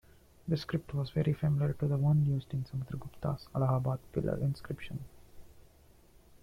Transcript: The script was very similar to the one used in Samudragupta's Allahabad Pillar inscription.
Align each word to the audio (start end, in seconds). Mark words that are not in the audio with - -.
The 0.47 0.57
script 0.57 0.95
was 0.95 1.11
very 1.11 1.31
similar 1.35 1.73
to 1.73 1.87
the 1.87 1.95
one 1.95 2.25
used 2.25 2.55
in 2.55 2.63
Samudragupta's 2.63 3.47
Allahabad 3.53 3.99
Pillar 4.13 4.39
inscription. 4.39 5.03